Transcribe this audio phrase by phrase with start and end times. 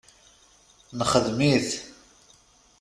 [0.97, 1.69] Nexdem-it.